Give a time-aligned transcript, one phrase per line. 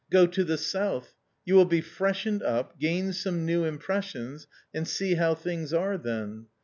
[0.09, 1.13] Go to the South:
[1.45, 6.47] you will be freshened up, gain some new impressions, and see how things are then.